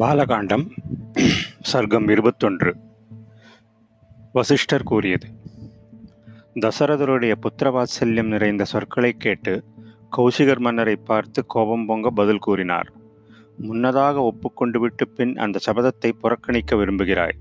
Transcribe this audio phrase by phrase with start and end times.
[0.00, 0.70] பாலகாண்டம்
[1.72, 2.76] சர்க்கம் இருபத்தொன்று.
[4.32, 5.28] வசிஷ்டர் கூறியது
[6.60, 9.64] தசரதருடைய புத்திரவாத்சல்யம் நிறைந்த சொற்களைக் கேட்டு
[10.16, 12.92] கௌசிகர் மன்னரை பார்த்து கோபம் பொங்க பதில் கூறினார்.
[13.56, 17.38] முன்னதாக ஒப்புக்கொண்டு விட்டு பின் அந்த சபதத்தை புறக்கணிக்க விரும்புகிறாய்.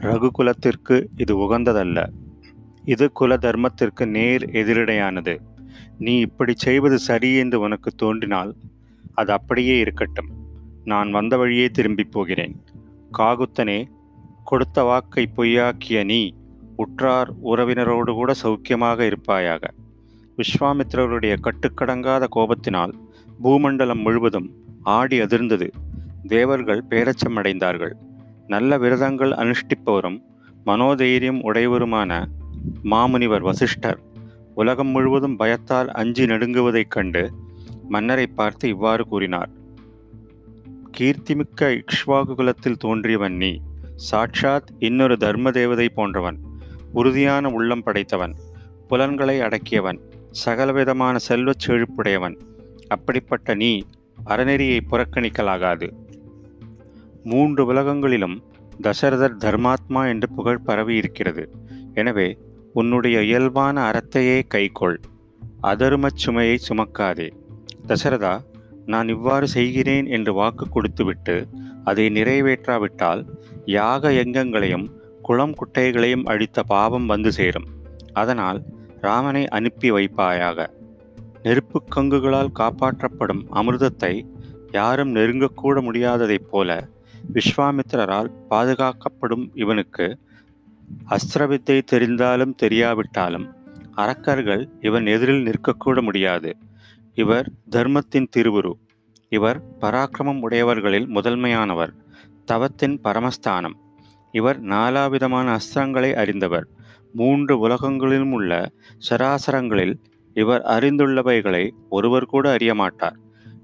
[0.00, 2.08] ரகுகுலத்திற்கு இது உகந்ததல்ல.
[2.84, 5.38] இது குல தர்மத்திற்கு நேர் எதிரிடையானது.
[5.98, 8.54] நீ இப்படி செய்வது சரி என்று உனக்கு தோன்றினால்
[9.14, 10.41] அது அப்படியே இருக்கட்டும்.
[10.84, 12.64] நான் வந்த வழியே திரும்பிப் போகிறேன்.
[13.18, 13.86] காகுத்தனே
[14.44, 16.34] கொடுத்த வாக்கை பொய்யாக்கிய நீ
[16.76, 19.70] உற்றார் உறவினரோடு கூட சௌக்கியமாக இருப்பாயாக.
[20.36, 22.92] விஸ்வாமித்திரருடைய கட்டுக்கடங்காத கோபத்தினால்
[23.42, 24.50] பூமண்டலம் முழுவதும்
[24.82, 25.68] ஆடி அதிர்ந்தது.
[26.26, 27.92] தேவர்கள் பேரச்சமடைந்தார்கள்.
[28.46, 30.18] நல்ல விரதங்கள் அனுஷ்டிப்பவரும்
[30.66, 32.24] மனோதைரியம் உடையவருமான
[32.84, 34.00] மாமுனிவர் வசிஷ்டர்
[34.54, 37.30] உலகம் முழுவதும் பயத்தால் அஞ்சி நடுங்குவதைக் கண்டு
[37.88, 39.50] மன்னரை பார்த்து இவ்வாறு கூறினார்.
[40.98, 43.60] கீர்த்திமிக்க இக்ஷ்வாகு குலத்தில் தோன்றியவன் நீ.
[43.96, 46.38] சாட்சாத் இன்னொரு தர்ம தேவதை போன்றவன்.
[46.92, 48.34] உறுதியான உள்ளம் படைத்தவன்.
[48.88, 49.98] புலன்களை அடக்கியவன்.
[50.30, 52.40] சகலவிதமான செல்வச் செழிப்புடையவன்.
[52.88, 53.82] அப்படிப்பட்ட நீ
[54.26, 55.92] அறநெறியை புறக்கணிக்கலாகாது.
[57.24, 58.42] மூன்று உலகங்களிலும்
[58.82, 61.50] தசரதர் தர்மாத்மா என்று புகழ் பரவி இருக்கிறது.
[61.94, 62.38] எனவே
[62.72, 64.96] உன்னுடைய இயல்பான அறத்தையே கைக்கொள்.
[65.62, 67.30] அதருமச் சுமையை சுமக்காதே.
[67.88, 68.40] தசரதா
[68.86, 71.48] நான் இவ்வாறு செய்கிறேன் என்று வாக்கு கொடுத்துவிட்டு
[71.84, 73.26] அதை நிறைவேற்றாவிட்டால்
[73.64, 74.90] யாக யங்கங்களையும்
[75.22, 77.64] குளம் குட்டைகளையும் அழித்த பாவம் வந்து சேரும்.
[78.12, 78.62] அதனால்
[79.00, 80.66] ராமனை அனுப்பி வைப்பாயாக.
[81.42, 84.26] நெருப்புக் கங்குகளால் காப்பாற்றப்படும் அமிர்தத்தை
[84.70, 86.88] யாரும் நெருங்கக்கூட முடியாததைப் போல
[87.34, 90.18] விஸ்வாமித்திரரால் பாதுகாக்கப்படும் இவனுக்கு
[91.10, 93.50] அஸ்திரவித்தை தெரிந்தாலும் தெரியாவிட்டாலும்
[93.94, 96.56] அரக்கர்கள் இவன் எதிரில் நிற்கக்கூட முடியாது.
[97.14, 98.72] இவர் தர்மத்தின் திருவுரு.
[99.28, 101.92] இவர் பராக்கிரமம் உடையவர்களில் முதன்மையானவர்.
[102.44, 103.76] தவத்தின் பரமஸ்தானம்.
[104.32, 106.66] இவர் நாலாவிதமான அஸ்திரங்களை அறிந்தவர்.
[107.12, 108.70] மூன்று உலகங்களிலும் உள்ள
[109.10, 109.94] சராசரங்களில்
[110.34, 113.16] இவர் அறிந்துள்ளவைகளை ஒருவர் கூட அறிய மாட்டார்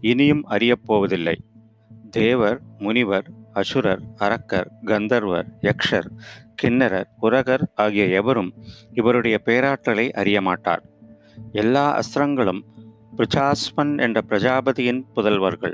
[0.00, 1.34] இனியும் அறியப்போவதில்லை.
[2.10, 6.08] தேவர் முனிவர் அசுரர் அரக்கர் கந்தர்வர் யக்ஷர்
[6.62, 8.54] கிண்ணரர் உரகர் ஆகிய எவரும்
[8.94, 10.82] இவருடைய பேராற்றலை அறிய மாட்டார்
[11.52, 12.60] எல்லா அஸ்திரங்களும்
[13.16, 15.72] பிரிச்சாஸ்மன் என்ற பிரஜாபதியின் புதல்வர்கள்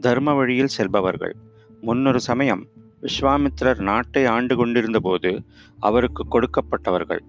[0.00, 1.36] தர்ம வழியில் செல்பவர்கள்.
[1.80, 2.66] முன்னொரு சமயம்
[3.02, 5.42] விஸ்வாமித்திரர் நாட்டை ஆண்டு கொண்டிருந்தபோது
[5.80, 7.20] அவருக்கு கொடுக்கப்பட்டவர்கள்.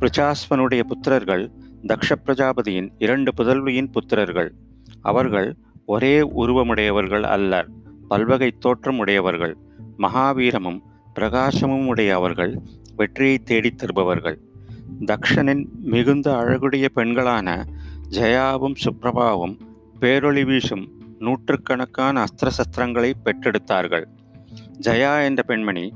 [0.00, 1.50] பிரிச்சாஸ்மனுடைய புத்திரர்கள்
[1.86, 4.50] தக்ஷ பிரஜாபதியின் இரண்டு புதல்வியின் புத்திரர்கள்.
[5.02, 7.68] அவர்கள் ஒரே உருவமுடையவர்கள் அல்லர்
[8.08, 9.56] பல்வகை தோற்றம் உடையவர்கள்
[9.98, 10.80] மகாவீரமும்
[11.14, 12.58] பிரகாசமும் உடைய அவர்கள்
[12.96, 14.38] வெற்றியை தேடித் தருபவர்கள்.
[15.00, 17.64] தக்ஷனின் மிகுந்த அழகுடைய பெண்களான
[18.10, 19.54] ஜெயாவும் சுப்ரபாவும்
[20.00, 20.84] பேரொளி வீசும்
[21.18, 24.04] நூற்றுக்கணக்கான அஸ்திர சஸ்திரங்களை பெற்றெடுத்தார்கள்.
[24.80, 25.92] ஜயா என்ற பெண்மணி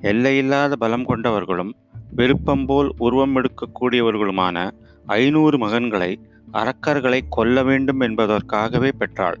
[0.00, 1.72] எல்லையில்லாத பலம் கொண்டவர்களும்
[2.14, 4.70] விருப்பம் போல் உருவம் எடுக்கக்கூடியவர்களுமான
[5.06, 6.16] ஐநூறு மகன்களை
[6.52, 9.38] அரக்கர்களை கொல்ல வேண்டும் என்பதற்காகவே பெற்றாள்.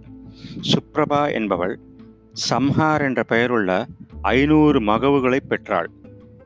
[0.72, 1.80] சுப்ரபா என்பவள்
[2.50, 3.86] சம்ஹார் என்ற பெயருள்ள
[4.22, 5.90] ஐநூறு மகவுகளை பெற்றாள்.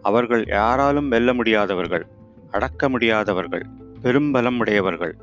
[0.03, 2.07] அவர்கள் யாராலும் வெல்ல முடியாதவர்கள்
[2.51, 3.67] அடக்க முடியாதவர்கள்
[4.03, 5.15] பெரும்பலம் உடையவர்கள்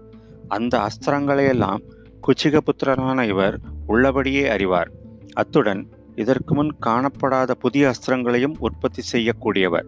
[0.56, 1.82] அந்த அஸ்திரங்களையெல்லாம்
[2.26, 3.56] குச்சிகபுத்திரனான இவர்
[3.88, 4.90] உள்ளபடியே அறிவார்.
[5.34, 5.82] அத்துடன்
[6.16, 9.88] இதற்கு முன் காணப்படாத புதிய அஸ்திரங்களையும் உற்பத்தி செய்யக்கூடியவர்.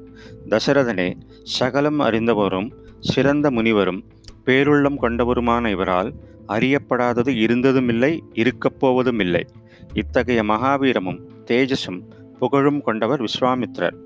[0.50, 1.10] தசரதனே
[1.58, 2.70] சகலம் அறிந்தவரும்
[3.00, 4.02] சிறந்த முனிவரும்
[4.46, 6.12] பேருள்ளம் கொண்டவருமான இவரால்
[6.48, 9.44] அறியப்படாதது இருந்ததுமில்லை இருக்கப் போவதுமில்லை.
[9.94, 12.02] இத்தகைய மகாவீரமும் தேஜஸும்
[12.40, 13.98] புகழும் கொண்டவர் விஸ்வாமித்ரர்.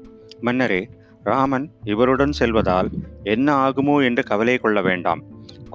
[0.41, 0.81] மன்னரே
[1.23, 2.89] ராமன் இவருடன் செல்வதால்
[3.23, 5.21] என்ன ஆகுமோ என்று கவலை கொள்ள வேண்டாம்.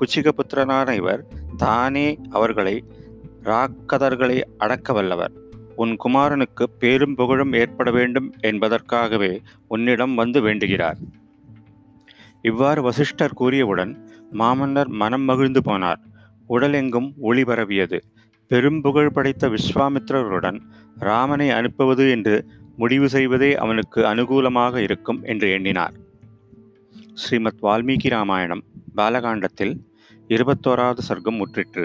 [0.03, 1.27] குச்சிகபுத்திரனான இவர்
[1.57, 2.85] தானே அவர்களை
[3.45, 5.33] ராக்கதர்களை அடக்க வல்லவர்.
[5.77, 10.97] உன் குமாரனுக்கு பேரும் புகழும் ஏற்பட வேண்டும் என்பதற்காகவே உன்னிடம் வந்து வேண்டுகிறார்.
[12.43, 13.93] இவ்வாறு வசிஷ்டர் கூறியவுடன்
[14.31, 16.01] மாமன்னர் மனம் மகிழ்ந்து போனார்.
[16.49, 18.05] உடலெங்கும் ஒளி பரவியது.
[18.49, 20.61] பெரும் புகழ் படைத்த விஸ்வாமித்திரருடன்
[20.99, 25.93] ராமனை அனுப்புவது என்று முடிவு செய்வதே அவனுக்கு அனுகூலமாக இருக்கும் என்று எண்ணினார்.
[27.15, 28.63] ஸ்ரீமத் வால்மீகி ராமாயணம்
[28.97, 29.75] பாலகாண்டத்தில்
[30.33, 31.85] இருபத்தோராவது சர்க்கம் முற்றிற்று.